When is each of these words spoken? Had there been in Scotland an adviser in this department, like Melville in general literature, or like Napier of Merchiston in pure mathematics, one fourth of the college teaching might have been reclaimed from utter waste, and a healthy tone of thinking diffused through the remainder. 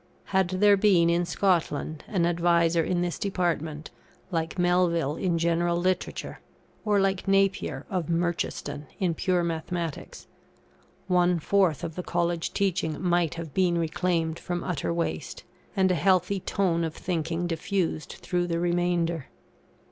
Had 0.33 0.47
there 0.49 0.77
been 0.77 1.11
in 1.11 1.25
Scotland 1.27 2.03
an 2.07 2.25
adviser 2.25 2.83
in 2.83 3.03
this 3.03 3.19
department, 3.19 3.91
like 4.31 4.57
Melville 4.57 5.15
in 5.15 5.37
general 5.37 5.77
literature, 5.77 6.39
or 6.83 6.99
like 6.99 7.27
Napier 7.27 7.85
of 7.87 8.09
Merchiston 8.09 8.87
in 8.97 9.13
pure 9.13 9.43
mathematics, 9.43 10.25
one 11.05 11.37
fourth 11.37 11.83
of 11.83 11.93
the 11.93 12.01
college 12.01 12.51
teaching 12.51 12.99
might 12.99 13.35
have 13.35 13.53
been 13.53 13.77
reclaimed 13.77 14.39
from 14.39 14.63
utter 14.63 14.91
waste, 14.91 15.43
and 15.75 15.91
a 15.91 15.93
healthy 15.93 16.39
tone 16.39 16.83
of 16.83 16.95
thinking 16.95 17.45
diffused 17.45 18.13
through 18.23 18.47
the 18.47 18.59
remainder. 18.59 19.27